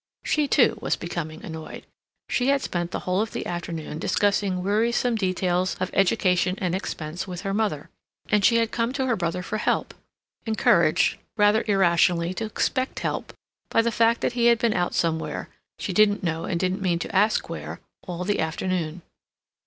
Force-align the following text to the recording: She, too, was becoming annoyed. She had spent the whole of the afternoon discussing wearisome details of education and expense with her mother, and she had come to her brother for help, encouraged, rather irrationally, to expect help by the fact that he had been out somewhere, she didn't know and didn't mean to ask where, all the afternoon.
She, 0.23 0.47
too, 0.47 0.79
was 0.81 0.95
becoming 0.95 1.45
annoyed. 1.45 1.85
She 2.27 2.47
had 2.47 2.63
spent 2.63 2.89
the 2.89 3.01
whole 3.01 3.21
of 3.21 3.33
the 3.33 3.45
afternoon 3.45 3.99
discussing 3.99 4.63
wearisome 4.63 5.13
details 5.15 5.75
of 5.79 5.91
education 5.93 6.55
and 6.57 6.73
expense 6.73 7.27
with 7.27 7.41
her 7.41 7.53
mother, 7.53 7.91
and 8.27 8.43
she 8.43 8.55
had 8.55 8.71
come 8.71 8.93
to 8.93 9.05
her 9.05 9.15
brother 9.15 9.43
for 9.43 9.59
help, 9.59 9.93
encouraged, 10.47 11.17
rather 11.37 11.63
irrationally, 11.67 12.33
to 12.33 12.45
expect 12.45 13.01
help 13.01 13.31
by 13.69 13.83
the 13.83 13.91
fact 13.91 14.21
that 14.21 14.33
he 14.33 14.47
had 14.47 14.57
been 14.57 14.73
out 14.73 14.95
somewhere, 14.95 15.49
she 15.77 15.93
didn't 15.93 16.23
know 16.23 16.45
and 16.45 16.59
didn't 16.59 16.81
mean 16.81 16.97
to 16.97 17.15
ask 17.15 17.47
where, 17.47 17.79
all 18.07 18.23
the 18.23 18.39
afternoon. 18.39 19.03